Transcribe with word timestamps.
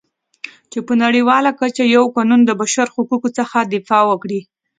چې 0.71 0.79
په 0.87 0.93
نړیواله 1.03 1.51
کچه 1.59 1.83
یو 1.95 2.03
قانون 2.15 2.41
د 2.45 2.51
بشرحقوقو 2.59 3.27
څخه 3.37 3.57
دفاع 3.73 4.03
وکړي. 4.07 4.39